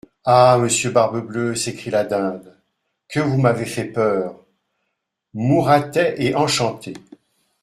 [0.25, 0.57] Ah!
[0.59, 2.57] monsieur Barbe Bleue, s'écrie la Dinde,
[3.07, 4.33] que vous m'avez fait peur!
[5.35, 6.95] Mouratet est enchanté.